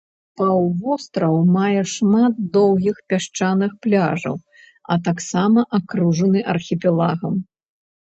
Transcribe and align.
Паўвостраў 0.41 1.35
мае 1.57 1.81
шмат 1.91 2.33
доўгіх 2.57 2.97
пясчаных 3.13 3.71
пляжаў, 3.85 4.35
а 4.91 5.01
таксама 5.11 5.59
акружаны 5.81 6.39
архіпелагам. 6.59 7.33